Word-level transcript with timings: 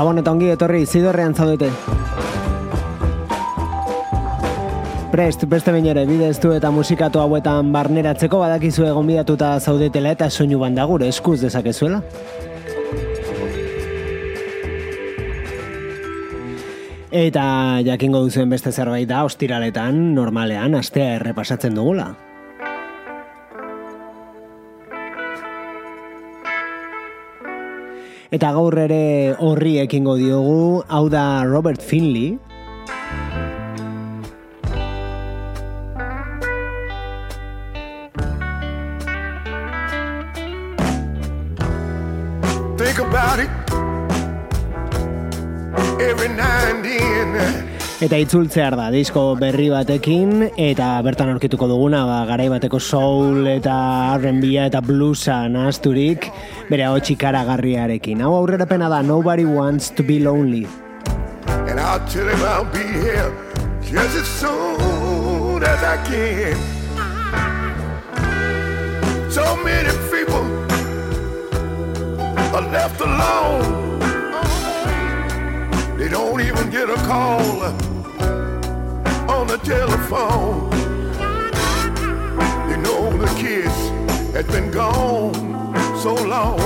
Gabon 0.00 0.16
eta 0.16 0.32
ongi 0.32 0.46
etorri 0.48 0.86
zidorrean 0.88 1.34
zaudete. 1.36 1.66
Prest, 5.12 5.44
beste 5.50 5.74
bain 5.74 5.88
ere, 5.92 6.06
bideztu 6.08 6.54
eta 6.56 6.70
musikatu 6.72 7.20
hauetan 7.20 7.68
barneratzeko 7.74 8.40
badakizu 8.40 8.86
egon 8.88 9.10
bidatuta 9.10 9.50
zaudetela 9.60 10.14
eta 10.16 10.30
soinu 10.30 10.62
banda 10.62 10.86
gure 10.88 11.10
eskuz 11.12 11.36
dezakezuela. 11.42 12.00
Eta 17.10 17.44
jakingo 17.84 18.24
duzuen 18.24 18.56
beste 18.56 18.72
zerbait 18.72 19.12
da, 19.12 19.20
ostiraletan, 19.28 20.00
normalean, 20.16 20.80
astea 20.80 21.18
errepasatzen 21.20 21.76
dugula. 21.76 22.14
Eta 28.30 28.52
gaur 28.54 28.76
ere 28.78 29.34
horri 29.42 29.72
ekingo 29.82 30.12
diogu, 30.14 30.84
hau 30.86 31.08
da 31.10 31.42
Robert 31.42 31.82
Finley. 31.82 32.38
Think 42.78 43.00
about 43.00 43.40
it 43.40 43.50
every 46.00 46.28
now 46.28 46.70
and 46.70 46.84
then. 46.84 47.69
Eta 48.00 48.16
itzultzear 48.16 48.78
da, 48.80 48.86
disko 48.88 49.34
berri 49.36 49.66
batekin, 49.68 50.46
eta 50.56 50.86
bertan 51.04 51.34
aurkituko 51.34 51.66
duguna, 51.68 52.06
ba, 52.08 52.22
garai 52.30 52.46
bateko 52.48 52.78
soul 52.80 53.44
eta 53.50 53.74
R&B 54.14 54.54
eta 54.62 54.80
bluesa 54.80 55.42
nahazturik, 55.52 56.30
bere 56.70 56.86
hau 56.86 56.94
txikaragarriarekin. 56.96 58.22
Hau 58.24 58.30
aurrera 58.38 58.64
pena 58.70 58.88
da, 58.88 59.02
Nobody 59.04 59.44
Wants 59.44 59.90
to 59.98 60.02
be 60.02 60.16
Lonely. 60.18 60.64
And 61.68 61.78
I'll 61.78 62.00
tell 62.08 62.26
him 62.26 62.40
I'll 62.40 62.64
be 62.72 62.88
here 62.88 63.28
just 63.84 64.16
as 64.16 64.28
soon 64.40 65.62
as 65.62 65.84
I 65.84 66.00
can. 66.08 66.56
So 69.28 69.44
many 69.60 69.92
people 70.08 70.48
are 72.56 72.64
left 72.72 72.98
alone. 72.98 73.89
Don't 76.10 76.40
even 76.40 76.70
get 76.70 76.90
a 76.90 76.96
call 77.06 77.62
on 79.30 79.46
the 79.46 79.58
telephone. 79.62 80.68
You 82.68 82.76
know 82.78 83.16
the 83.16 83.32
kids 83.38 83.78
has 84.34 84.44
been 84.46 84.72
gone 84.72 85.34
so 86.00 86.14
long. 86.14 86.58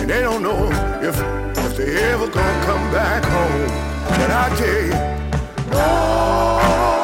And 0.00 0.10
they 0.10 0.20
don't 0.20 0.42
know 0.42 0.68
if 1.00 1.16
if 1.64 1.76
they 1.76 1.96
ever 2.10 2.26
gonna 2.26 2.64
come 2.66 2.90
back 2.90 3.22
home. 3.24 3.70
And 4.22 4.32
I 4.32 4.48
tell 4.56 4.82
you, 4.82 5.20
nobody 5.70 6.99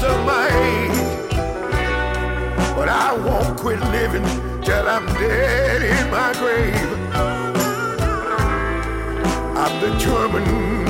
because 0.00 0.18
of 0.18 0.26
my. 0.26 0.48
But 2.74 2.88
I 2.88 3.12
won't 3.12 3.58
quit 3.58 3.80
living 3.80 4.24
till 4.62 4.88
I'm 4.88 5.06
dead 5.06 5.82
in 5.82 6.10
my 6.10 6.32
grave. 6.34 6.90
I'm 9.56 9.80
determined 9.80 10.88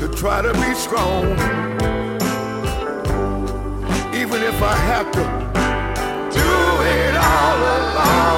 to 0.00 0.08
try 0.08 0.42
to 0.42 0.52
be 0.52 0.74
strong. 0.74 1.24
Even 4.14 4.42
if 4.42 4.62
I 4.62 4.74
have 4.92 5.10
to 5.12 5.24
do 6.32 6.50
it 6.82 7.16
all 7.16 7.58
alone. 7.58 8.35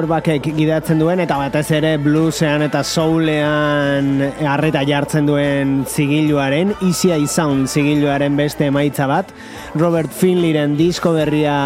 Auerbachek 0.00 0.46
gidatzen 0.56 0.96
duen 0.96 1.20
eta 1.20 1.36
batez 1.36 1.66
ere 1.76 1.90
bluesean 2.00 2.62
eta 2.64 2.80
soulean 2.80 4.22
harreta 4.48 4.80
jartzen 4.88 5.26
duen 5.28 5.74
zigiluaren, 5.84 6.72
Easy 6.80 7.10
I 7.12 7.26
Sound 7.28 7.68
zigiluaren 7.68 8.38
beste 8.38 8.70
emaitza 8.70 9.04
bat, 9.10 9.28
Robert 9.74 10.08
Finleyren 10.08 10.78
disko 10.78 11.12
berria 11.18 11.58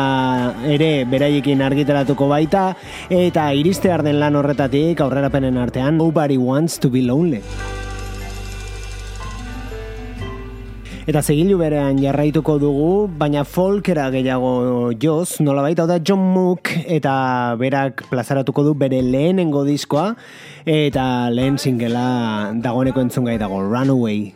ere 0.66 1.04
beraiekin 1.06 1.62
argitaratuko 1.62 2.26
baita, 2.32 2.64
eta 3.06 3.46
iriste 3.54 3.94
den 4.02 4.18
lan 4.18 4.34
horretatik 4.34 5.06
aurrerapenen 5.06 5.62
artean 5.62 5.96
Nobody 6.02 6.36
Wants 6.36 6.80
to 6.80 6.90
be 6.90 7.06
Lonely. 7.06 7.44
Eta 11.04 11.20
segilu 11.20 11.58
berean 11.60 11.98
jarraituko 12.00 12.54
dugu, 12.56 13.08
baina 13.20 13.42
folkera 13.44 14.06
gehiago 14.08 14.88
joz, 14.96 15.36
nola 15.44 15.60
baita 15.60 15.84
da 15.84 15.98
John 16.00 16.22
Mook 16.32 16.70
eta 16.80 17.12
berak 17.60 18.06
plazaratuko 18.08 18.64
du 18.64 18.72
bere 18.72 19.02
lehenengo 19.04 19.66
diskoa, 19.68 20.14
eta 20.64 21.28
lehen 21.28 21.58
singela 21.60 22.54
dagoeneko 22.56 23.04
entzun 23.04 23.28
gai 23.28 23.36
dago, 23.36 23.60
Runaway. 23.60 24.32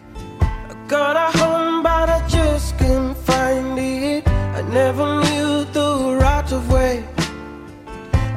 Got 0.88 1.17
a 1.17 1.31
home, 1.38 1.82
but 1.82 2.11
I 2.11 2.20
just 2.29 2.76
couldn't 2.76 3.17
find 3.17 3.79
it. 3.79 4.29
I 4.29 4.61
never 4.69 5.25
knew 5.25 5.64
the 5.73 6.19
right 6.21 6.53
of 6.53 6.71
way. 6.71 7.03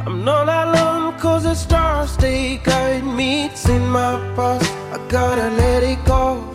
I'm 0.08 0.24
not 0.24 0.48
alone, 0.48 1.20
cause 1.20 1.44
the 1.44 1.54
stars 1.54 2.16
they 2.16 2.62
guide 2.64 3.04
me. 3.04 3.48
It's 3.48 3.68
in 3.68 3.86
my 3.90 4.16
past, 4.38 4.72
I 4.96 5.06
gotta 5.10 5.50
let 5.50 5.84
it 5.84 6.00
go. 6.06 6.51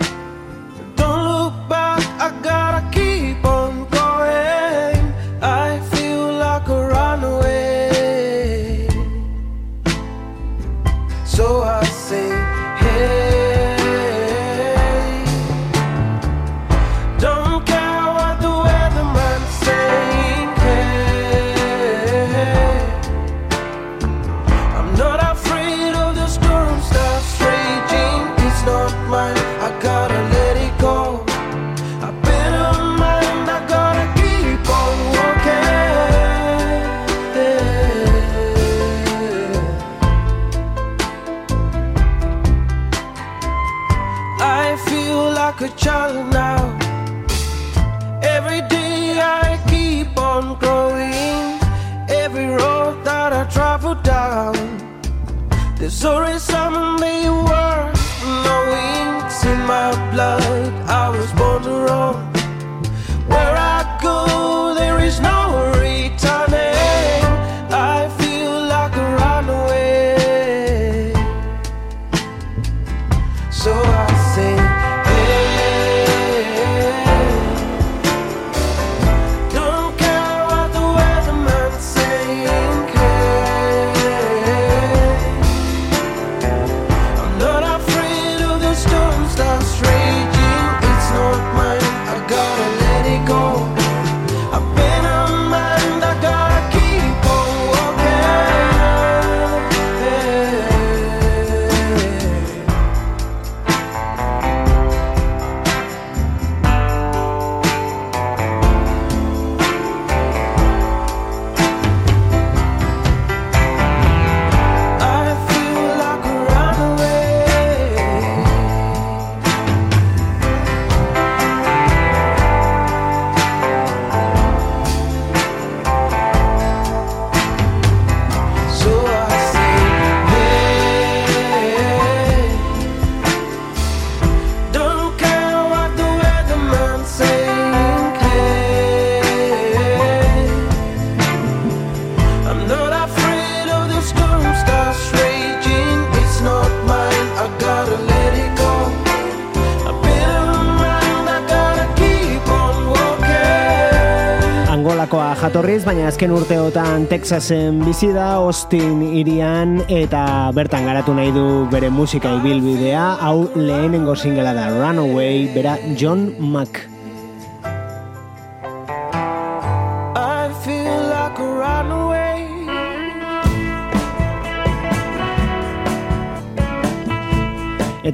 baina 155.97 156.11
azken 156.13 156.33
urteotan 156.37 157.07
Texasen 157.09 157.79
bizi 157.81 158.11
da, 158.13 158.27
Austin 158.43 158.99
irian 159.17 159.79
eta 159.89 160.53
bertan 160.57 160.85
garatu 160.85 161.15
nahi 161.17 161.33
du 161.33 161.45
bere 161.73 161.89
musika 161.89 162.35
ibilbidea, 162.37 163.05
hau 163.25 163.47
lehenengo 163.57 164.13
singela 164.13 164.53
da 164.53 164.67
Runaway, 164.75 165.49
bera 165.55 165.79
John 165.97 166.29
McCormick. 166.37 166.96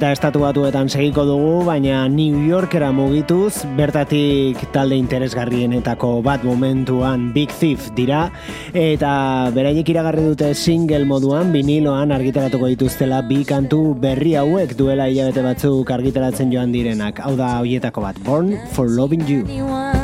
eta 0.03 0.11
estatu 0.11 0.41
batuetan 0.43 0.89
segiko 0.91 1.23
dugu, 1.23 1.61
baina 1.63 2.01
New 2.11 2.41
Yorkera 2.43 2.89
mugituz, 2.91 3.63
bertatik 3.77 4.59
talde 4.75 4.97
interesgarrienetako 4.99 6.17
bat 6.25 6.43
momentuan 6.43 7.29
Big 7.31 7.47
Thief 7.55 7.87
dira, 7.95 8.25
eta 8.75 9.47
beraiek 9.55 9.93
iragarri 9.95 10.27
dute 10.27 10.51
single 10.59 11.07
moduan 11.07 11.55
biniloan 11.55 12.11
argitaratuko 12.11 12.67
dituztela 12.75 13.23
bi 13.31 13.45
kantu 13.47 13.93
berri 13.95 14.35
hauek 14.35 14.75
duela 14.75 15.07
hilabete 15.07 15.47
batzuk 15.47 15.95
argitaratzen 15.95 16.51
joan 16.51 16.75
direnak. 16.75 17.23
Hau 17.23 17.37
da 17.39 17.61
hoietako 17.63 18.03
bat, 18.03 18.19
Born 18.27 18.57
for 18.75 18.91
Loving 18.91 19.23
You. 19.23 20.02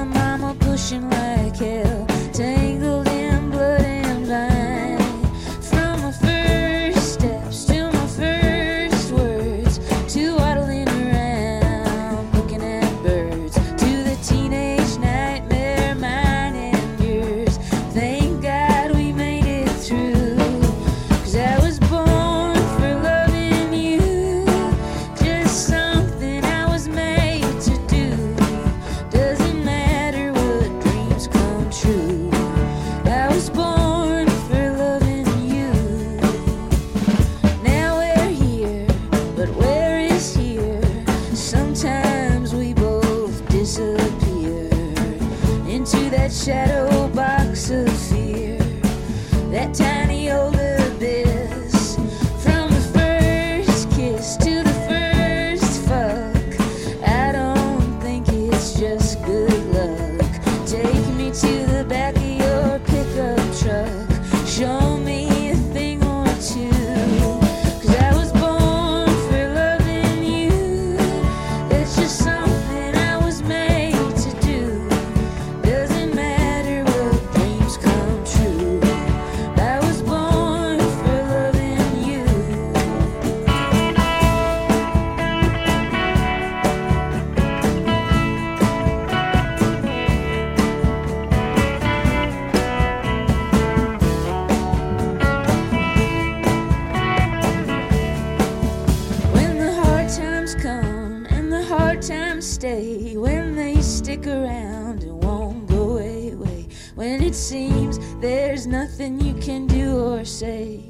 stick 104.19 104.33
around, 104.33 105.03
it 105.03 105.13
won't 105.13 105.67
go 105.67 105.97
away. 105.97 106.67
When 106.95 107.21
it 107.21 107.35
seems 107.35 107.99
there's 108.19 108.67
nothing 108.67 109.19
you 109.21 109.33
can 109.35 109.67
do 109.67 110.13
or 110.13 110.25
say, 110.25 110.83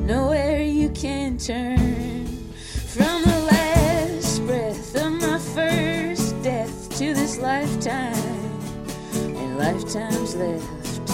nowhere 0.00 0.62
you 0.62 0.90
can 0.90 1.38
turn. 1.38 2.26
From 2.94 3.22
the 3.22 3.40
last 3.50 4.44
breath 4.46 4.96
of 4.96 5.12
my 5.12 5.38
first 5.38 6.42
death 6.42 6.88
to 6.98 7.14
this 7.14 7.38
lifetime, 7.38 8.14
and 9.14 9.58
lifetimes 9.58 10.34
left. 10.34 11.10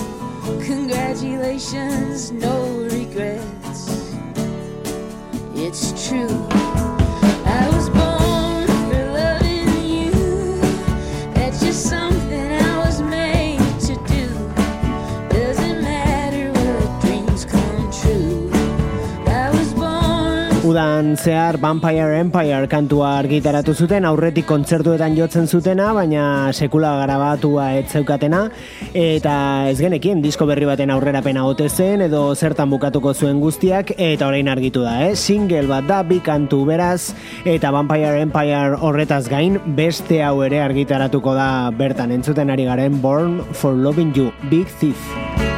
Congratulations, 0.66 2.32
no 2.32 2.56
regrets. 2.90 4.14
It's 5.54 6.08
true. 6.08 6.48
I 7.44 7.70
was 7.72 7.88
born. 7.90 8.01
Udan 20.72 21.18
zehar 21.20 21.58
Vampire 21.60 22.16
Empire 22.16 22.64
kantua 22.68 23.18
argitaratu 23.18 23.74
zuten, 23.76 24.06
aurretik 24.08 24.46
kontzertuetan 24.48 25.12
jotzen 25.18 25.44
zutena, 25.44 25.90
baina 25.92 26.24
sekula 26.56 26.94
garabatua 27.02 27.66
ez 27.76 27.90
zeukatena, 27.92 28.46
eta 28.96 29.34
ez 29.68 29.76
genekien 29.82 30.22
disko 30.24 30.48
berri 30.48 30.64
baten 30.68 30.94
aurrerapena 30.94 31.44
ote 31.44 31.68
zen, 31.68 32.06
edo 32.08 32.24
zertan 32.34 32.72
bukatuko 32.72 33.12
zuen 33.12 33.42
guztiak, 33.42 33.92
eta 33.98 34.30
orain 34.32 34.48
argitu 34.48 34.86
da, 34.86 34.96
eh? 35.04 35.12
single 35.12 35.68
bat 35.68 35.84
da, 35.90 36.00
bi 36.08 36.22
kantu 36.24 36.64
beraz, 36.72 37.12
eta 37.44 37.72
Vampire 37.74 38.22
Empire 38.24 38.80
horretaz 38.80 39.26
gain, 39.28 39.60
beste 39.76 40.22
hau 40.24 40.38
ere 40.46 40.64
argitaratuko 40.64 41.36
da 41.36 41.48
bertan 41.76 42.16
entzuten 42.16 42.48
ari 42.54 42.64
garen 42.70 43.02
Born 43.04 43.42
for 43.52 43.76
Loving 43.76 44.16
You, 44.16 44.32
Big 44.48 44.72
Thief. 44.80 45.51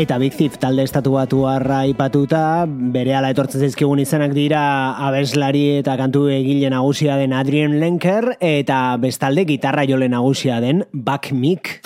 Eta 0.00 0.16
Big 0.16 0.32
Thief 0.32 0.54
talde 0.56 0.80
estatu 0.86 1.10
batu 1.12 1.42
ipatuta, 1.44 2.64
bere 2.64 3.12
ala 3.12 3.28
etortzen 3.34 3.60
zaizkigun 3.60 4.00
izenak 4.00 4.32
dira 4.32 4.96
abeslari 4.96 5.76
eta 5.82 5.98
kantu 6.00 6.30
egile 6.32 6.70
nagusia 6.72 7.18
den 7.20 7.34
Adrian 7.34 7.78
Lenker 7.80 8.38
eta 8.40 8.96
bestalde 8.96 9.44
gitarra 9.44 9.84
jole 9.84 10.08
nagusia 10.08 10.58
den 10.60 10.86
Buck 10.94 11.32
Mick. 11.32 11.82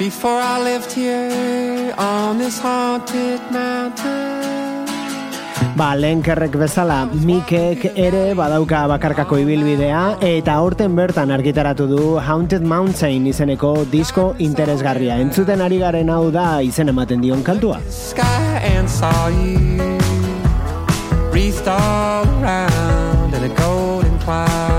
Before 0.00 0.42
I 0.42 0.58
lived 0.58 0.90
here 0.90 1.94
on 1.98 2.38
this 2.38 2.58
haunted 2.58 3.40
mountain 3.52 4.27
Ba, 5.78 5.92
lenkerrek 5.94 6.56
bezala 6.58 7.04
Mikek 7.06 7.84
ere 7.94 8.32
badauka 8.34 8.80
bakarkako 8.90 9.36
ibilbidea 9.44 10.00
eta 10.26 10.56
aurten 10.58 10.96
bertan 10.98 11.30
argitaratu 11.30 11.86
du 11.86 12.06
Haunted 12.18 12.66
Mountain 12.66 13.28
izeneko 13.30 13.84
disko 13.92 14.32
interesgarria. 14.42 15.20
Entzuten 15.22 15.62
ari 15.62 15.78
garen 15.78 16.10
hau 16.10 16.32
da 16.34 16.48
izen 16.66 16.90
ematen 16.90 17.22
dion 17.22 17.46
kantua. 17.46 17.78
Wreathed 21.30 21.68
all 21.68 22.26
around 22.42 23.34
in 23.34 23.44
a 23.44 23.54
golden 23.54 24.18
cloud 24.18 24.77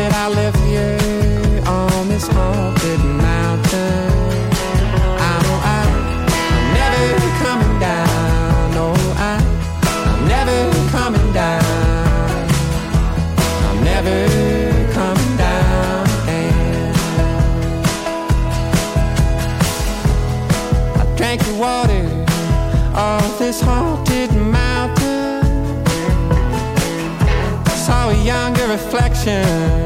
did 0.00 0.12
I 0.14 0.28
left 0.28 0.58
here 0.60 0.96
on 1.66 2.08
this 2.08 2.26
haunted 2.26 3.00
mountain? 3.28 4.08
I 5.28 5.32
know 5.44 5.56
I, 5.76 5.80
I'm 6.56 6.66
never 6.80 7.04
coming 7.44 7.76
down. 7.88 8.70
No, 8.78 8.86
I'm 9.28 10.20
never 10.34 10.58
coming 10.96 11.30
down. 11.34 12.48
I'm 13.68 13.78
never 13.92 14.18
coming 14.98 15.32
down. 15.36 16.08
And 16.38 16.96
I 21.00 21.04
drank 21.18 21.44
the 21.44 21.56
water 21.66 22.04
of 22.94 23.38
this 23.38 23.60
haunted 23.60 24.32
mountain. 24.60 25.44
Saw 27.84 28.08
a 28.08 28.24
younger 28.24 28.66
reflection 28.68 29.79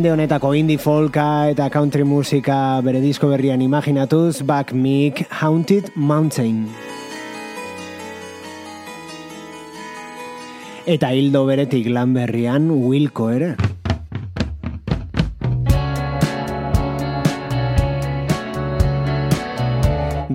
Mende 0.00 0.14
honetako 0.16 0.54
indie 0.56 0.80
folka 0.80 1.50
eta 1.52 1.66
country 1.68 2.06
musika 2.08 2.80
bere 2.80 3.02
disko 3.04 3.28
berrian 3.28 3.60
imaginatuz, 3.60 4.40
Back 4.48 4.72
Meek 4.72 5.26
Haunted 5.28 5.90
Mountain. 5.94 6.62
Eta 10.88 11.12
hildo 11.12 11.44
beretik 11.50 11.92
lan 11.92 12.16
berrian 12.16 12.72
Wilco 12.72 13.28
ere. 13.28 13.52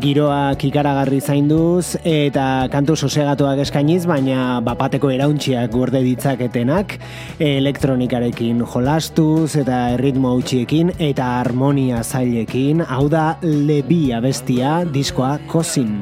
Giroak 0.05 0.61
ikaragarri 0.67 1.17
zainduz 1.17 1.95
eta 2.05 2.67
kantu 2.69 2.93
sosegatuak 2.93 3.63
eskainiz, 3.63 4.03
baina 4.05 4.59
bapateko 4.61 5.09
erauntxiak 5.15 5.71
gorde 5.73 6.03
ditzaketenak, 6.05 6.93
elektronikarekin 7.41 8.61
jolastuz 8.69 9.55
eta 9.63 9.79
erritmo 9.95 10.35
hautsiekin 10.35 10.93
eta 10.99 11.31
harmonia 11.39 12.03
zailekin, 12.03 12.85
hau 12.85 13.07
da 13.09 13.25
lebi 13.41 14.13
abestia 14.13 14.77
diskoa 14.85 15.39
kozin. 15.49 15.97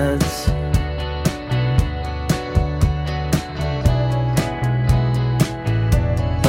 My. 0.00 0.48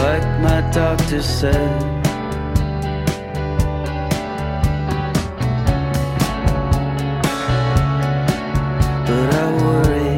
Like 0.02 0.28
my 0.46 0.60
doctor 0.72 1.22
said. 1.22 1.72
But 9.08 9.30
I 9.42 9.46
worry. 9.64 10.14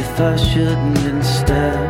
If 0.00 0.20
I 0.20 0.36
shouldn't 0.36 0.98
instead. 1.12 1.83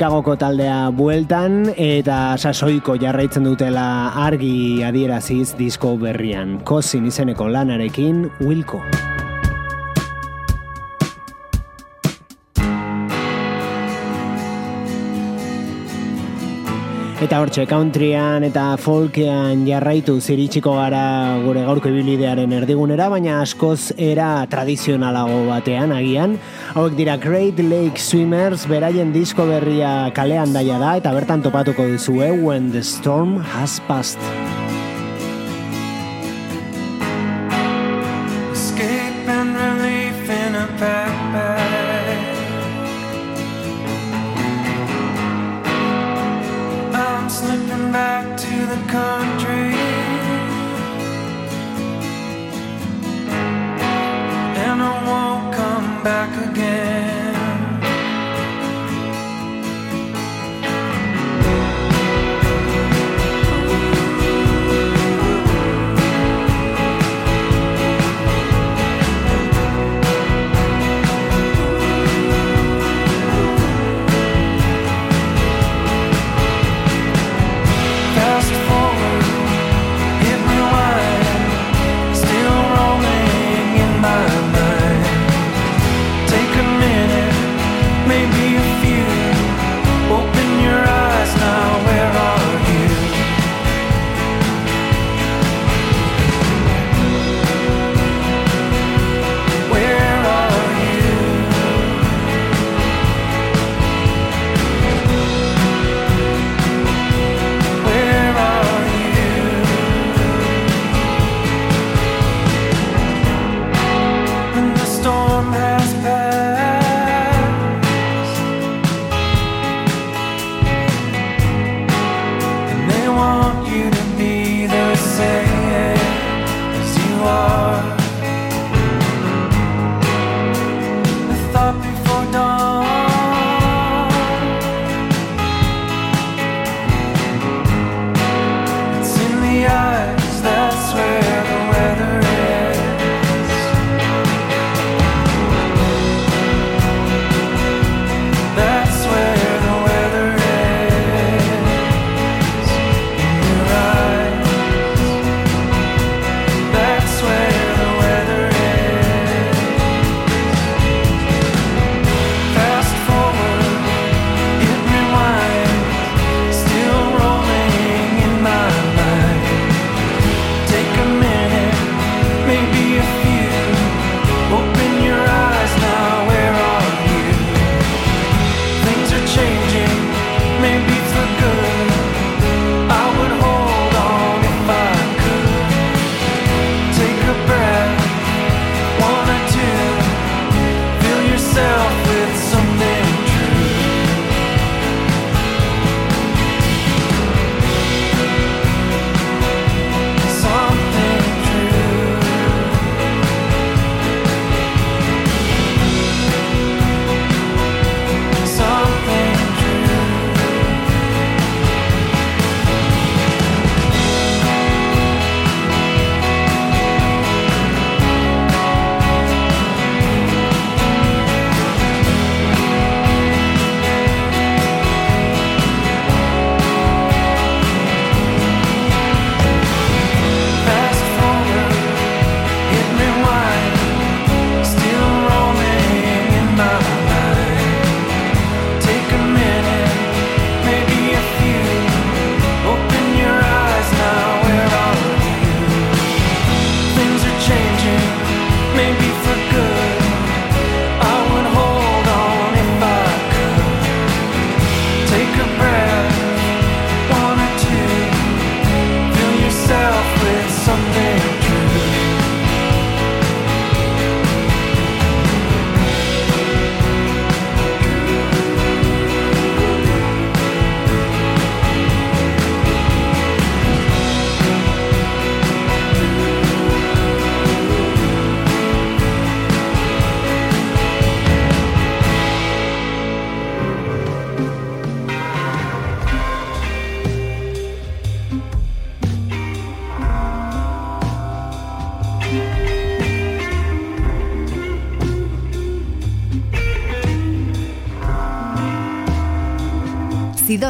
Chicagoko 0.00 0.32
taldea 0.40 0.76
bueltan 0.96 1.74
eta 1.76 2.32
sasoiko 2.40 2.94
jarraitzen 3.02 3.44
dutela 3.44 3.84
argi 4.24 4.80
adieraziz 4.80 5.52
disko 5.60 5.92
berrian. 6.00 6.56
Kozin 6.64 7.12
izeneko 7.12 7.52
lanarekin 7.52 8.30
Wilco. 8.40 8.80
Eta 17.20 17.36
hortxe, 17.36 17.66
countryan 17.68 18.46
eta 18.46 18.62
folkean 18.80 19.66
jarraitu 19.66 20.14
ziritxiko 20.24 20.72
gara 20.78 21.02
gure 21.44 21.66
gaurko 21.66 21.90
ibilidearen 21.92 22.54
erdigunera, 22.56 23.10
baina 23.12 23.42
askoz 23.42 23.92
era 24.00 24.46
tradizionalago 24.48 25.42
batean 25.50 25.92
agian. 25.92 26.38
Hauek 26.72 26.96
dira 26.96 27.18
Great 27.20 27.60
Lake 27.60 28.00
Swimmers, 28.00 28.64
beraien 28.72 29.12
disko 29.12 29.44
berria 29.52 30.08
kalean 30.16 30.56
daia 30.56 30.80
da, 30.80 30.94
eta 30.96 31.12
bertan 31.12 31.44
topatuko 31.44 31.84
duzue 31.92 32.32
When 32.40 32.72
the 32.72 32.80
Storm 32.80 33.36
Has 33.52 33.76
Passed. 33.84 34.59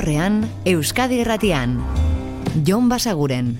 Jatorrean, 0.01 0.49
Euskadi 0.65 1.21
Erratian. 1.21 1.77
Jon 2.65 2.89
Basaguren. 2.89 3.53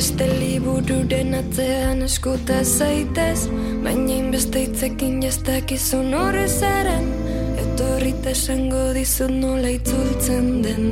beste 0.00 0.24
liburu 0.40 1.02
den 1.10 1.34
atzean 1.36 2.00
eskuta 2.06 2.62
zaitez 2.64 3.50
Baina 3.84 4.14
inbeste 4.16 4.62
itzekin 4.64 5.20
jaztak 5.20 5.74
izun 5.76 6.14
horrez 6.16 6.62
etorrita 7.80 8.30
esango 8.36 8.92
dizut 8.92 9.30
nola 9.32 9.70
itzultzen 9.72 10.48
den. 10.64 10.82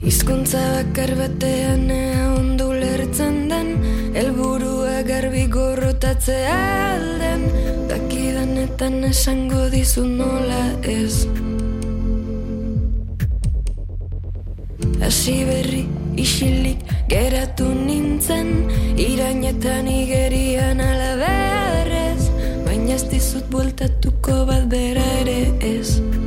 Hizkuntza 0.00 0.62
bakar 0.76 1.12
batean 1.18 1.90
ea 1.90 2.22
ondu 2.38 2.68
lertzen 2.80 3.36
den. 3.50 3.68
Elburua 4.16 5.02
garbi 5.10 5.44
gorrotatze 5.56 6.38
alden 6.52 7.44
Dakidanetan 7.90 9.04
esango 9.10 9.68
dizu 9.74 10.06
nola 10.08 10.62
ez. 10.96 11.26
Asi 15.08 15.36
berri 15.50 15.84
isilik 16.24 16.80
geratu 17.12 17.68
nintzen. 17.84 18.48
Irainetan 19.10 19.92
igeri 20.00 20.45
Dizut 23.36 23.50
bueltatuko 23.52 24.34
bat 24.48 24.62
bera 24.72 25.02
ere 25.20 25.36
ez 25.60 26.25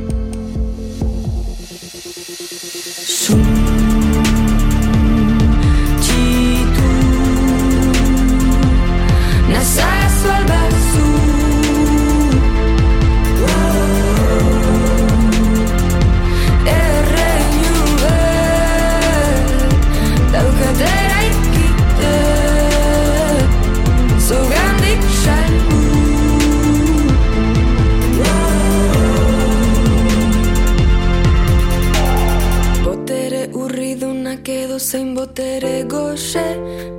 goxe 36.10 36.46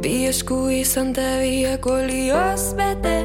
Bi 0.03 0.13
esku 0.29 0.69
izan 0.71 1.13
ta 1.13 1.27
biak 1.41 1.85
olioz 1.85 2.73
bete 2.77 3.17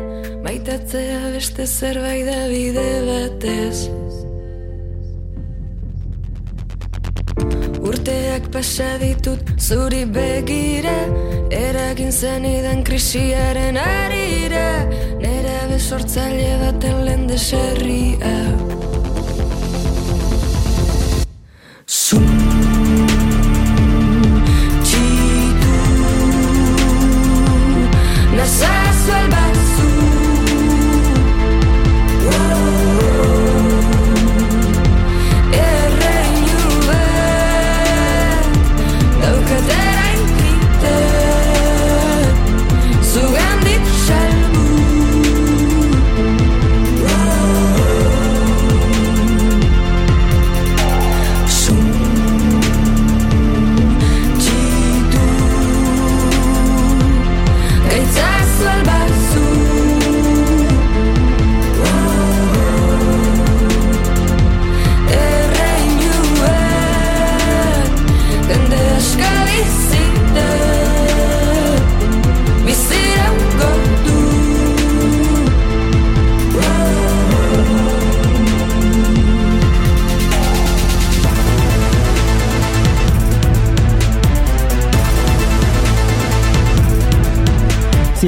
Maitatzea 0.45 1.33
beste 1.35 1.67
zerbait 1.67 2.27
da 2.27 2.47
bide 2.51 2.91
batez. 3.09 3.89
Urteak 7.87 8.51
pasa 8.55 8.91
ditut 9.03 9.43
zuri 9.59 10.05
begira 10.19 10.99
Eragin 11.51 12.13
zenidan 12.13 12.85
krisiaren 12.87 13.79
arira 13.83 14.69
Nera 15.23 15.59
besortzaile 15.73 16.51
baten 16.63 17.05
lehen 17.07 17.29
deserria 17.31 18.35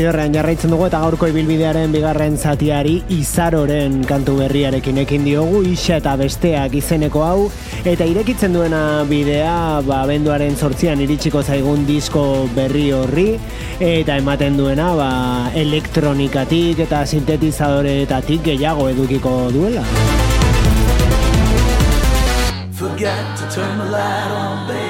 Zidorrean 0.09 0.33
jarraitzen 0.33 0.71
dugu 0.73 0.87
eta 0.87 1.03
gaurko 1.03 1.27
ibilbidearen 1.29 1.93
bigarren 1.93 2.39
zatiari 2.41 2.95
izaroren 3.13 3.99
kantu 4.09 4.39
berriarekin 4.39 5.03
ekin 5.03 5.27
diogu 5.27 5.61
isa 5.69 5.99
eta 6.01 6.15
besteak 6.17 6.79
izeneko 6.81 7.27
hau 7.27 7.51
eta 7.85 8.07
irekitzen 8.09 8.57
duena 8.57 9.05
bidea 9.05 9.83
ba, 9.85 10.01
benduaren 10.09 10.57
sortzian 10.57 11.05
iritsiko 11.05 11.45
zaigun 11.45 11.85
disko 11.85 12.25
berri 12.57 12.87
horri 12.97 13.29
eta 13.85 14.17
ematen 14.17 14.57
duena 14.57 14.95
ba, 14.97 15.13
elektronikatik 15.53 16.81
eta 16.89 17.05
sintetizadoreetatik 17.05 18.47
gehiago 18.49 18.89
edukiko 18.89 19.39
duela. 19.53 19.85
Forget 22.73 23.37
to 23.37 23.51
turn 23.53 23.77
the 23.77 23.91
light 23.93 24.33
on, 24.33 24.69
baby. 24.69 24.88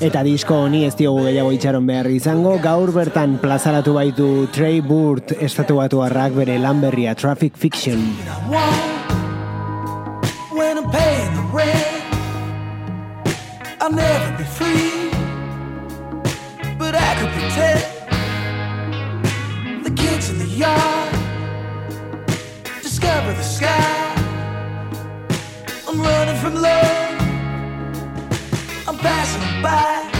Eta 0.00 0.22
disko 0.22 0.54
honi 0.64 0.84
ez 0.86 0.94
diogu 0.98 1.24
gehiago 1.26 1.50
itxaron 1.52 1.86
behar 1.86 2.08
izango, 2.10 2.56
gaur 2.62 2.92
bertan 2.94 3.38
plazaratu 3.42 3.94
baitu 3.96 4.28
Trey 4.54 4.80
Burt 4.80 5.34
estatu 5.38 5.80
batu 5.80 6.02
harrak 6.04 6.36
bere 6.38 6.58
lan 6.58 6.80
berria 6.80 7.14
Traffic 7.14 7.56
Fiction. 7.56 7.98
discover 23.00 23.32
the 23.32 23.42
sky. 23.42 24.14
I'm 25.88 26.00
running 26.00 26.36
from 26.36 26.54
love. 26.54 27.09
Passing 29.02 29.62
by. 29.62 30.10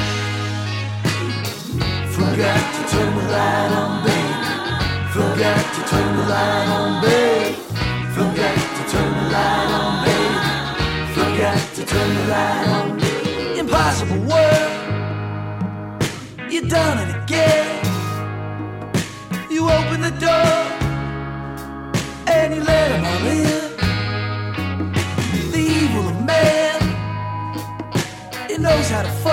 Forgot 2.16 2.62
to 2.76 2.82
turn 2.92 3.10
the 3.16 3.24
light 3.30 3.72
on, 3.80 3.92
babe. 4.06 4.38
Forgot 5.12 5.64
to 5.74 5.80
turn 5.90 6.16
the 6.16 6.24
light 6.32 6.68
on, 6.78 7.02
babe. 7.02 7.56
Forgot 8.16 8.56
to 8.76 8.82
turn 8.92 9.10
the 9.18 9.24
light 9.34 9.70
on, 9.80 9.92
baby. 10.06 10.38
Forgot 11.14 11.60
to 11.74 11.82
turn 11.84 12.10
the 12.16 12.24
light 12.32 12.66
on. 12.76 12.86
Impossible 13.58 14.20
world. 14.30 14.72
You 16.50 16.60
done 16.68 16.98
it 17.04 17.10
again. 17.22 17.84
You 19.50 19.68
open 19.68 20.00
the 20.00 20.14
door 20.26 20.56
and 22.34 22.54
you 22.54 22.62
let 22.62 22.92
'em 22.92 23.04
all 23.04 23.26
in. 23.26 23.49
It 29.00 29.29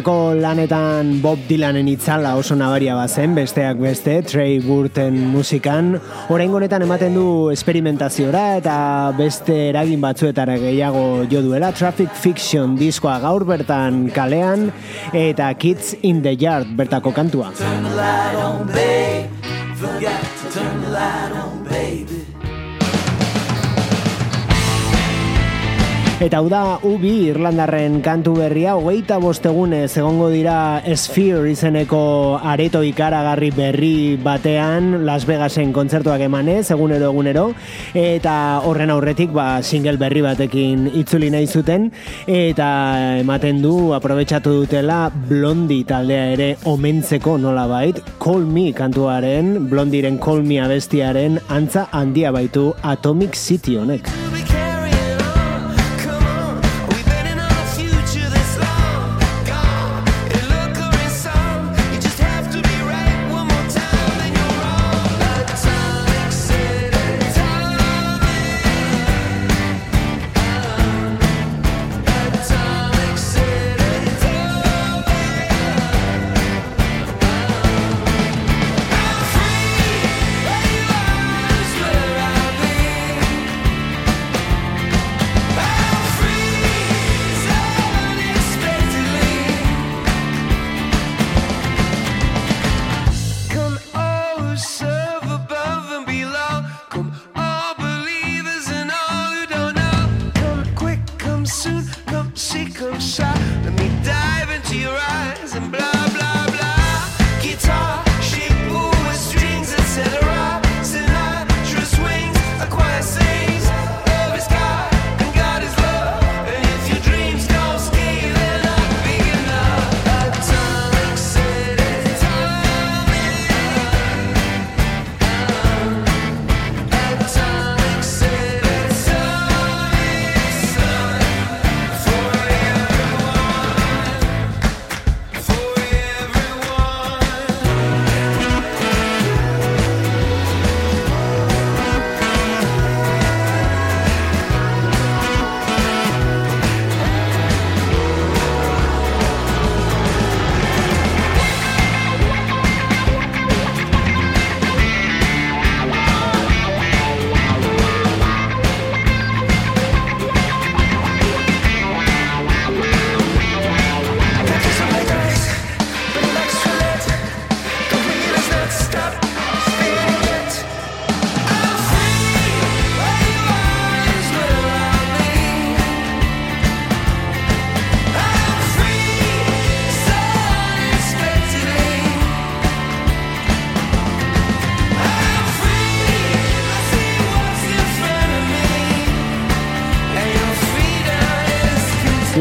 Aurreko 0.00 0.32
lanetan 0.32 1.18
Bob 1.20 1.42
Dylanen 1.44 1.84
itzala 1.92 2.30
oso 2.40 2.54
nabaria 2.56 2.94
bazen, 2.96 3.34
besteak 3.36 3.76
beste, 3.76 4.14
Trey 4.24 4.56
Burton 4.64 5.18
musikan. 5.28 5.90
Orain 6.32 6.48
honetan 6.56 6.86
ematen 6.86 7.18
du 7.18 7.26
esperimentaziora 7.52 8.56
eta 8.62 8.78
beste 9.18 9.58
eragin 9.66 10.00
batzuetara 10.00 10.56
gehiago 10.56 11.26
jo 11.28 11.44
duela. 11.44 11.68
Traffic 11.76 12.16
Fiction 12.16 12.78
diskoa 12.80 13.18
gaur 13.20 13.44
bertan 13.44 14.06
kalean 14.16 14.70
eta 15.12 15.52
Kids 15.60 15.98
in 16.00 16.24
the 16.24 16.32
Yard 16.32 16.72
bertako 16.80 17.12
kantua. 17.12 17.52
Eta 26.20 26.36
hau 26.36 26.50
da 26.52 26.76
Ubi 26.84 27.30
Irlandarren 27.30 28.02
kantu 28.04 28.34
berria 28.36 28.74
hogeita 28.76 29.16
bostegunez 29.22 29.88
egongo 29.96 30.26
dira 30.28 30.82
Sphere 30.92 31.48
izeneko 31.48 32.36
areto 32.44 32.82
ikaragarri 32.84 33.48
berri 33.56 34.18
batean 34.20 35.06
Las 35.08 35.24
Vegasen 35.24 35.72
kontzertuak 35.72 36.20
emanez 36.26 36.66
egunero 36.76 37.08
egunero 37.08 37.46
eta 37.96 38.34
horren 38.68 38.92
aurretik 38.92 39.32
ba, 39.32 39.62
single 39.64 39.96
berri 39.96 40.20
batekin 40.20 40.90
itzuli 41.00 41.30
nahi 41.32 41.48
zuten 41.48 41.88
eta 42.28 42.68
ematen 43.22 43.62
du 43.64 43.94
aprobetxatu 43.96 44.58
dutela 44.58 45.06
Blondi 45.08 45.86
taldea 45.88 46.26
ere 46.34 46.50
omentzeko 46.68 47.38
nola 47.40 47.64
bait 47.64 48.02
Call 48.20 48.44
Me 48.44 48.74
kantuaren 48.76 49.70
Blondiren 49.72 50.20
Call 50.20 50.44
Me 50.44 50.60
abestiaren 50.60 51.40
antza 51.48 51.88
handia 51.96 52.28
baitu 52.28 52.74
Atomic 52.84 53.40
City 53.40 53.80
honek. 53.80 54.12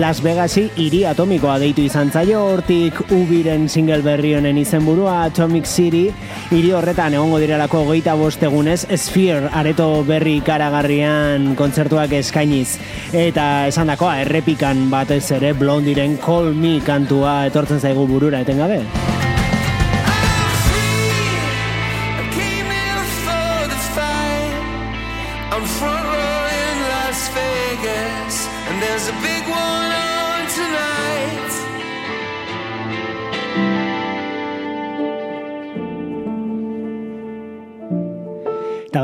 Las 0.10 0.24
Vegasi 0.26 0.64
hiri 0.82 1.04
atomikoa 1.06 1.60
deitu 1.62 1.84
izan 1.86 2.10
zaio 2.10 2.40
hortik 2.42 2.98
Ubiren 3.14 3.68
single 3.70 4.00
berri 4.02 4.32
honen 4.34 4.58
izenburua 4.58 5.20
Atomic 5.28 5.70
City 5.70 6.08
hiri 6.50 6.72
horretan 6.74 7.14
egongo 7.14 7.38
direlako 7.38 7.84
hogeita 7.84 8.16
bostegunez 8.18 8.88
Sphere 8.98 9.52
areto 9.60 9.86
berri 10.08 10.40
ikaragarrian 10.40 11.52
kontzertuak 11.60 12.18
eskainiz 12.24 12.80
eta 13.14 13.68
esan 13.70 13.94
dakoa 13.94 14.16
errepikan 14.24 14.88
batez 14.90 15.28
ere 15.38 15.54
Blondiren 15.54 16.18
Call 16.26 16.56
Me 16.58 16.80
kantua 16.82 17.44
etortzen 17.52 17.78
zaigu 17.78 18.10
burura 18.10 18.42
etengabe. 18.42 18.82
Came 18.82 19.09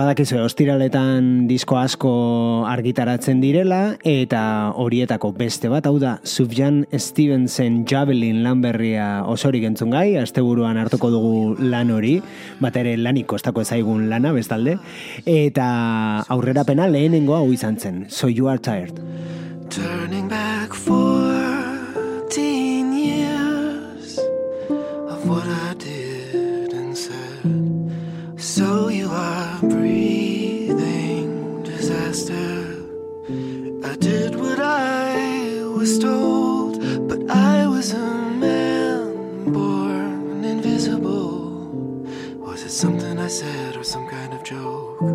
badakizu, 0.06 0.38
ostiraletan 0.46 1.48
disko 1.50 1.80
asko 1.82 2.12
argitaratzen 2.70 3.40
direla, 3.42 3.98
eta 4.06 4.72
horietako 4.78 5.32
beste 5.34 5.70
bat, 5.72 5.88
hau 5.90 5.98
da, 6.02 6.20
Sufjan 6.22 6.84
Stevenson 6.94 7.82
Javelin 7.90 8.44
lanberria 8.46 9.24
osorik 9.32 9.66
entzun 9.66 9.90
gai, 9.96 10.18
asteburuan 10.22 10.78
hartuko 10.78 11.10
dugu 11.14 11.56
lan 11.60 11.90
hori, 11.96 12.20
bat 12.62 12.78
ere 12.78 12.94
lanik 13.02 13.26
kostako 13.34 13.62
ezaigun 13.66 14.06
lana, 14.12 14.34
bestalde, 14.36 14.78
eta 15.26 15.68
aurrerapena 16.30 16.86
lehenengo 16.92 17.36
hau 17.40 17.50
izan 17.54 17.80
zen, 17.82 18.06
So 18.10 18.30
You 18.30 18.48
Are 18.52 18.62
Tired. 18.62 19.02
Turning 19.74 20.30
back 20.30 20.74
14 20.74 22.94
years 22.94 24.20
of 25.10 25.28
what 25.28 25.48
I. 25.48 25.65
So 28.56 28.88
you 28.88 29.10
are 29.10 29.60
breathing 29.60 31.30
disaster. 31.64 32.64
I 33.84 33.98
did 33.98 34.38
what 34.38 34.60
I 34.62 35.62
was 35.76 36.00
told, 36.00 36.80
but 37.10 37.30
I 37.30 37.68
was 37.68 37.92
a 37.92 37.98
man 38.00 39.52
born 39.52 40.46
invisible. 40.46 41.52
Was 42.40 42.64
it 42.64 42.70
something 42.70 43.20
I 43.20 43.28
said 43.28 43.76
or 43.76 43.84
some 43.84 44.08
kind 44.08 44.34
of 44.34 44.42
joke? 44.46 45.15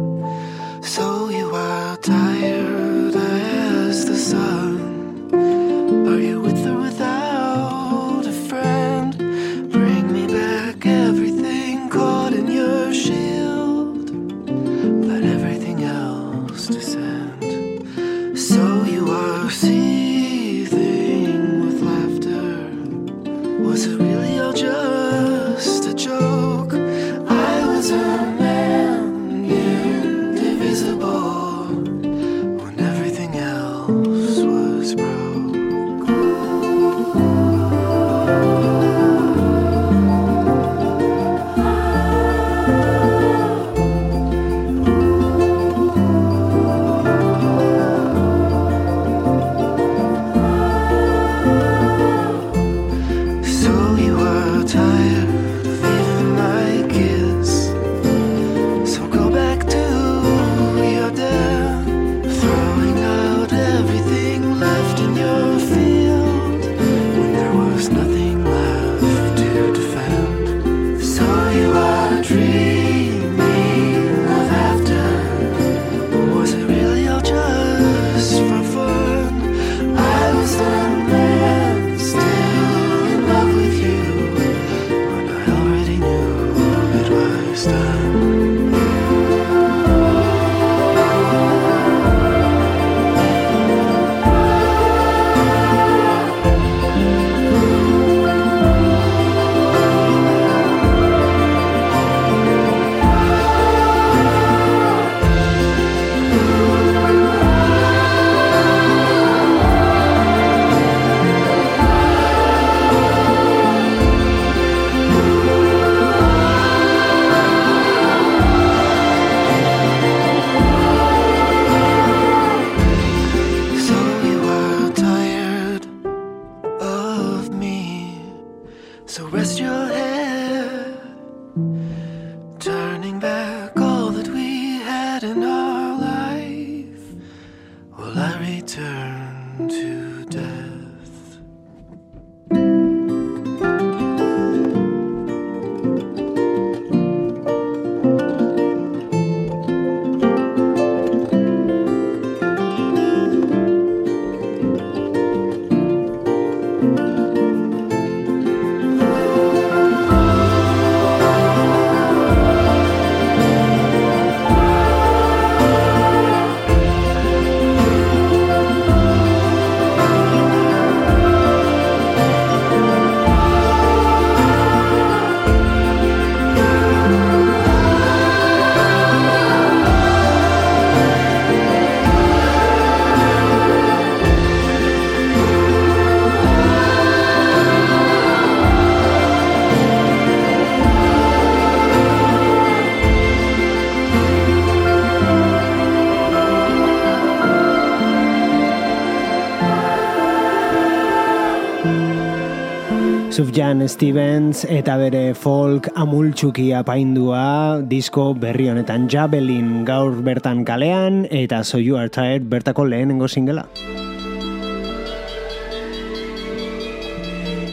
Sufjan 203.41 203.81
Stevens 203.89 204.67
eta 204.69 204.99
bere 205.01 205.33
folk 205.33 205.87
amultxuki 205.97 206.67
apaindua 206.77 207.81
disko 207.89 208.35
berri 208.37 208.67
honetan 208.69 209.07
Javelin 209.09 209.87
gaur 209.89 210.19
bertan 210.27 210.61
kalean 210.69 211.23
eta 211.31 211.63
So 211.65 211.81
You 211.81 211.97
Are 211.97 212.13
Tired 212.13 212.51
bertako 212.53 212.85
lehenengo 212.85 213.31
singela. 213.33 213.65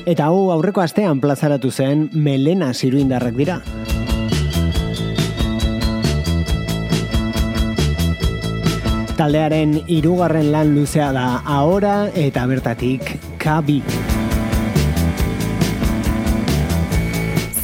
Eta 0.08 0.32
hau 0.32 0.54
aurreko 0.56 0.88
astean 0.88 1.20
plazaratu 1.20 1.68
zen 1.68 2.08
Melena 2.16 2.72
ziruindarrak 2.72 3.36
dira. 3.36 3.60
Taldearen 9.20 9.82
hirugarren 9.84 10.54
lan 10.56 10.78
luzea 10.80 11.12
da 11.12 11.32
ahora 11.44 12.06
eta 12.16 12.48
bertatik 12.48 13.18
Kabi. 13.36 14.07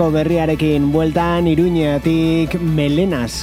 disko 0.00 0.16
berriarekin 0.16 0.92
bueltan 0.92 1.44
iruñeatik 1.44 2.54
melenas. 2.56 3.34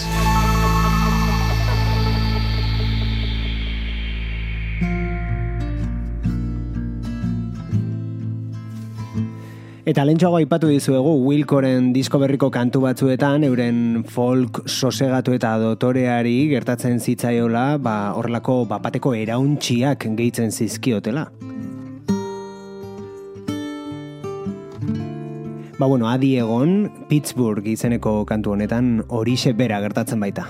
Eta 9.86 10.01
lentsuago 10.01 10.39
aipatu 10.39 10.72
dizuegu 10.74 11.12
Wilkoren 11.28 11.91
disko 11.93 12.18
berriko 12.18 12.49
kantu 12.49 12.82
batzuetan 12.88 13.45
euren 13.45 14.01
folk 14.10 14.64
sosegatu 14.66 15.38
eta 15.38 15.60
dotoreari 15.62 16.47
gertatzen 16.49 16.97
zitzaiola, 16.97 17.78
ba 17.78 18.16
horrelako 18.18 18.64
bapateko 18.66 19.14
erauntziak 19.14 20.10
gehitzen 20.18 20.49
zizkiotela. 20.49 21.28
Ba 25.78 25.86
bueno, 25.86 26.09
adi 26.09 26.32
egon, 26.41 26.89
Pittsburgh 27.07 27.67
izeneko 27.69 28.23
kantu 28.25 28.55
honetan 28.55 29.03
horixe 29.13 29.53
bera 29.53 29.78
gertatzen 29.84 30.23
baita. 30.25 30.47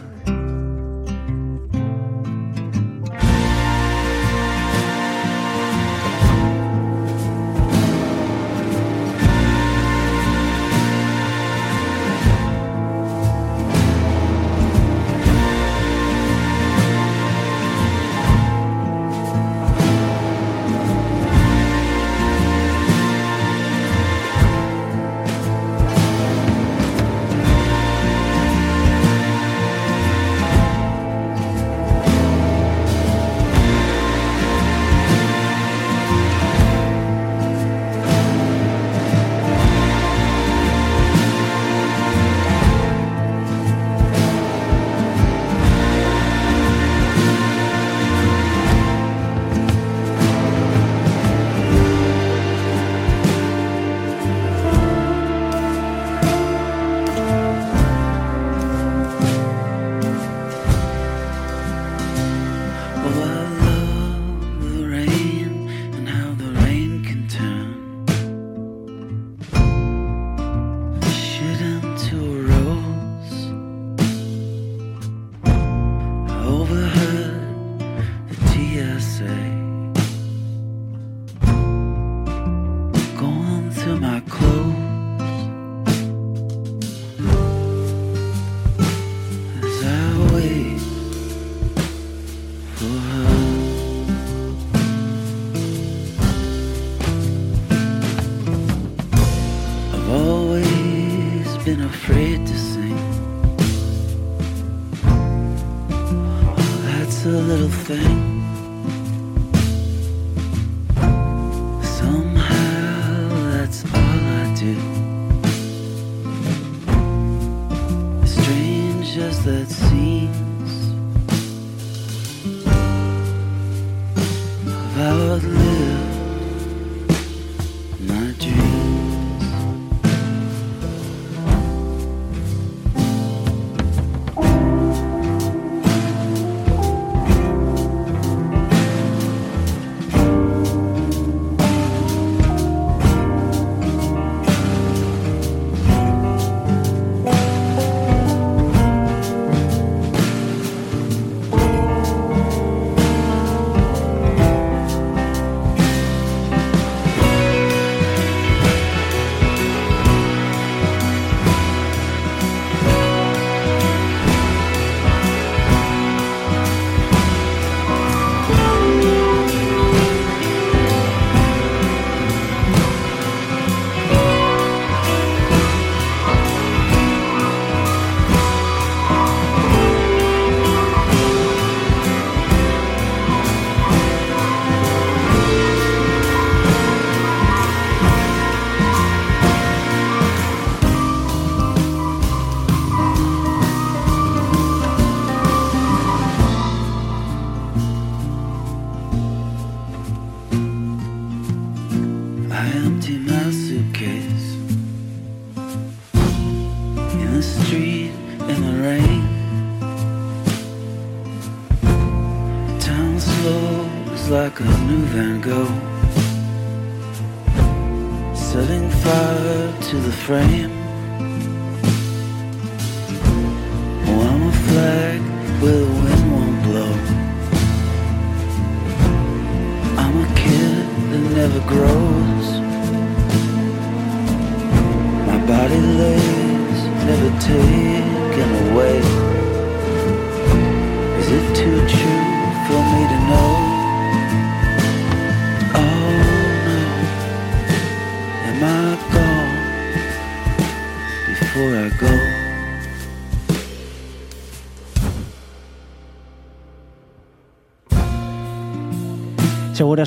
been 101.67 101.81
afraid. 101.81 102.26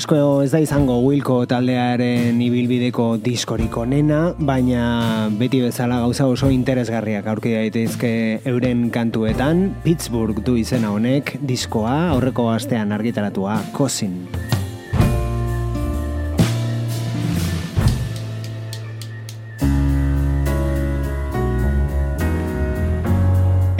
Segurazko 0.01 0.41
ez 0.41 0.49
da 0.49 0.57
izango 0.57 0.95
Wilco 1.05 1.35
taldearen 1.45 2.39
ibilbideko 2.41 3.19
diskorik 3.21 3.75
onena, 3.77 4.31
baina 4.33 5.27
beti 5.37 5.59
bezala 5.61 5.99
gauza 6.01 6.25
oso 6.25 6.49
interesgarriak 6.49 7.27
aurki 7.29 7.53
daitezke 7.53 8.41
euren 8.49 8.87
kantuetan, 8.89 9.67
Pittsburgh 9.83 10.41
du 10.41 10.55
izena 10.57 10.89
honek, 10.95 11.35
diskoa 11.45 11.99
aurreko 12.15 12.47
astean 12.49 12.97
argitaratua, 12.97 13.59
Cousin. 13.77 14.17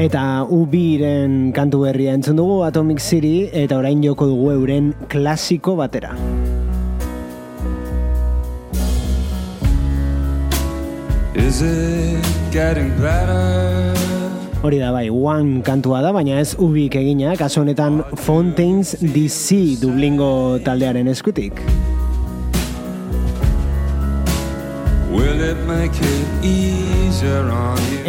Eta 0.01 0.49
U2-ren 0.49 1.51
kantu 1.53 1.83
berria 1.85 2.15
entzun 2.17 2.39
dugu 2.39 2.63
Atomic 2.65 2.97
City 2.97 3.51
eta 3.53 3.77
orain 3.77 3.99
joko 4.01 4.25
dugu 4.25 4.47
euren 4.55 4.87
klasiko 5.11 5.75
batera. 5.77 6.15
Is 11.37 11.61
it 11.61 12.25
getting 12.49 12.89
better? 12.97 13.93
Hori 14.65 14.81
da 14.81 14.89
bai, 14.91 15.09
One 15.13 15.61
kantua 15.61 16.01
da, 16.01 16.09
baina 16.17 16.41
ez 16.41 16.55
ubik 16.57 16.97
egina, 16.97 17.37
kasu 17.37 17.61
honetan 17.61 18.01
Fontaines 18.17 18.97
DC 19.05 19.77
Dublingo 19.85 20.57
taldearen 20.65 21.13
eskutik. 21.13 21.61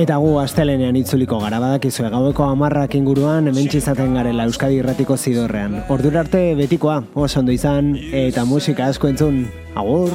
Eta 0.02 0.16
gu 0.16 0.30
astelenean 0.40 0.96
itzuliko 0.96 1.38
gara 1.42 1.58
badakizue 1.62 2.10
gaueko 2.10 2.46
amarrak 2.48 2.94
inguruan 2.98 3.50
hemen 3.50 3.68
izaten 3.68 4.14
garela 4.14 4.46
Euskadi 4.48 4.80
irratiko 4.80 5.16
zidorrean. 5.16 5.82
Ordura 5.88 6.20
arte 6.24 6.54
betikoa, 6.58 7.02
oso 7.14 7.40
ondo 7.40 7.52
izan, 7.52 7.96
eta 8.12 8.44
musika 8.44 8.86
asko 8.86 9.08
entzun. 9.12 9.46
Agur! 9.74 10.10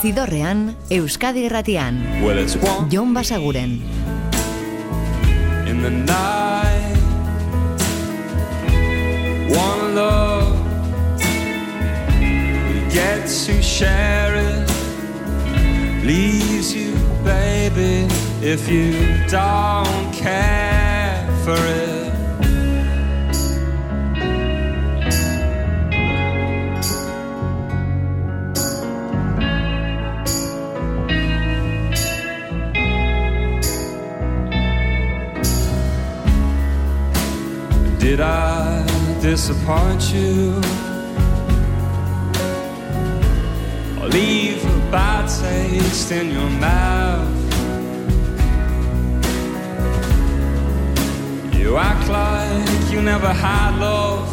Zidorrean, 0.00 0.76
Euskadi 0.90 1.44
irratian. 1.44 2.00
Well, 2.24 2.46
Jon 2.90 3.12
Basaguren. 3.14 3.80
in 5.70 5.82
the 5.82 5.90
night. 5.90 6.89
We 12.90 12.94
get 12.94 13.26
to 13.26 13.62
share 13.62 14.34
it. 14.36 14.68
Leaves 16.04 16.74
you, 16.74 16.94
baby, 17.24 18.06
if 18.42 18.68
you 18.68 18.92
don't 19.28 20.12
care 20.12 21.26
for 21.44 21.56
it. 21.56 22.00
Did 37.98 38.20
I 38.20 38.84
disappoint 39.20 40.12
you? 40.12 40.89
Leave 44.10 44.64
a 44.64 44.78
bad 44.90 45.26
taste 45.28 46.10
in 46.12 46.30
your 46.30 46.50
mouth? 46.50 47.28
You 51.54 51.76
act 51.76 52.08
like 52.08 52.92
you 52.92 53.00
never 53.02 53.32
had 53.32 53.78
love, 53.78 54.32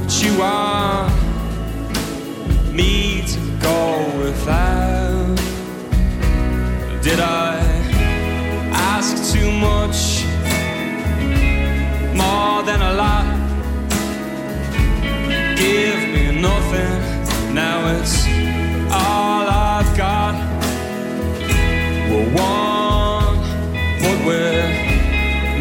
but 0.00 0.12
you 0.22 0.38
want 0.38 1.12
me 2.72 3.22
to 3.32 3.40
go 3.60 3.80
without. 4.18 5.36
Did 7.02 7.20
I 7.20 7.58
ask 8.72 9.32
too 9.32 9.50
much? 9.50 10.18
more 12.18 12.62
than 12.64 12.82
a 12.82 12.92
lot. 12.94 13.47
Now 17.58 17.78
it's 17.98 18.16
all 19.02 19.44
I've 19.74 19.90
got. 19.96 20.34
We're 22.08 22.30
one, 22.54 23.38
but 24.02 24.16
we're 24.28 24.70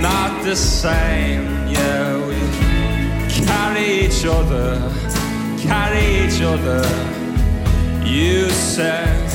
not 0.09 0.31
the 0.43 0.55
same. 0.55 1.43
Yeah, 1.75 2.03
we 2.29 2.39
carry 3.45 3.87
each 4.05 4.23
other, 4.37 4.69
carry 5.67 6.05
each 6.23 6.39
other. 6.53 6.83
You 8.17 8.49
said 8.73 9.25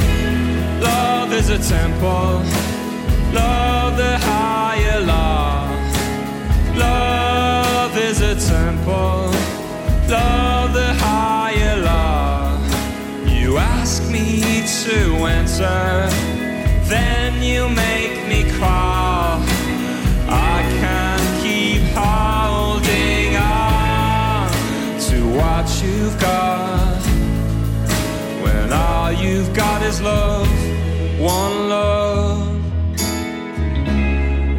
love 0.88 1.32
is 1.40 1.48
a 1.58 1.60
temple, 1.76 2.32
love 3.40 3.92
the 4.04 4.14
higher 4.30 5.00
law. 5.14 5.56
Love 6.86 7.94
is 8.08 8.18
a 8.32 8.34
temple, 8.54 9.18
love 10.16 10.72
the 10.80 10.90
higher. 11.04 11.41
You 13.52 13.58
ask 13.58 14.02
me 14.10 14.40
to 14.84 15.26
enter, 15.26 16.08
then 16.88 17.42
you 17.42 17.68
make 17.68 18.26
me 18.26 18.50
crawl. 18.52 19.42
I 20.26 20.62
can't 20.80 21.42
keep 21.42 21.82
holding 21.92 23.36
on 23.36 24.48
to 25.08 25.18
what 25.36 25.66
you've 25.84 26.18
got 26.18 27.02
when 28.42 28.72
all 28.72 29.12
you've 29.12 29.52
got 29.52 29.82
is 29.82 30.00
love, 30.00 30.48
one 31.20 31.68
love, 31.68 32.56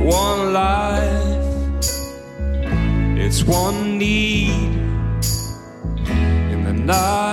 one 0.06 0.54
life. 0.54 1.82
It's 3.18 3.44
one 3.44 3.98
need 3.98 4.72
in 6.54 6.64
the 6.64 6.74
night, 6.74 7.33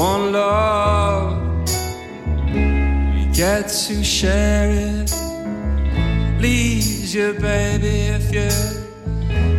one 0.00 0.32
love. 0.32 1.36
We 2.46 3.26
get 3.34 3.68
to 3.68 4.02
share 4.02 4.70
it. 4.70 5.12
Leaves 6.40 7.14
you, 7.14 7.34
baby, 7.34 7.96
if 8.16 8.32
you 8.32 8.48